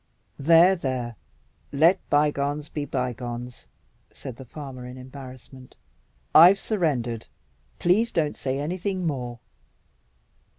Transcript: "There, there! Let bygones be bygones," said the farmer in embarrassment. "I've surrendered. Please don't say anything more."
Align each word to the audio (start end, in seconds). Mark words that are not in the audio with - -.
"There, 0.39 0.75
there! 0.75 1.15
Let 1.71 1.99
bygones 2.09 2.69
be 2.69 2.85
bygones," 2.85 3.67
said 4.11 4.37
the 4.37 4.45
farmer 4.45 4.83
in 4.83 4.97
embarrassment. 4.97 5.75
"I've 6.33 6.57
surrendered. 6.57 7.27
Please 7.77 8.11
don't 8.11 8.35
say 8.35 8.57
anything 8.57 9.05
more." 9.05 9.37